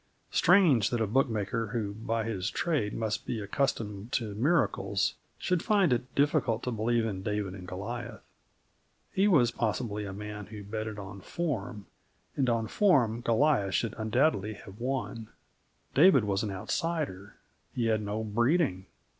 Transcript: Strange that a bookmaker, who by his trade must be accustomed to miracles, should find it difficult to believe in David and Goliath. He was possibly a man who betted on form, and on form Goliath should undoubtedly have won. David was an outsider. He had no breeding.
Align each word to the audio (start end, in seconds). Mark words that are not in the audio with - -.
Strange 0.31 0.89
that 0.89 0.99
a 0.99 1.05
bookmaker, 1.05 1.67
who 1.67 1.93
by 1.93 2.23
his 2.23 2.49
trade 2.49 2.91
must 2.91 3.23
be 3.27 3.39
accustomed 3.39 4.11
to 4.11 4.33
miracles, 4.33 5.13
should 5.37 5.61
find 5.61 5.93
it 5.93 6.15
difficult 6.15 6.63
to 6.63 6.71
believe 6.71 7.05
in 7.05 7.21
David 7.21 7.53
and 7.53 7.67
Goliath. 7.67 8.23
He 9.13 9.27
was 9.27 9.51
possibly 9.51 10.05
a 10.05 10.11
man 10.11 10.47
who 10.47 10.63
betted 10.63 10.97
on 10.97 11.21
form, 11.21 11.85
and 12.35 12.49
on 12.49 12.67
form 12.67 13.21
Goliath 13.21 13.75
should 13.75 13.93
undoubtedly 13.95 14.53
have 14.55 14.79
won. 14.79 15.27
David 15.93 16.23
was 16.23 16.41
an 16.41 16.49
outsider. 16.49 17.35
He 17.75 17.85
had 17.85 18.01
no 18.01 18.23
breeding. 18.23 18.87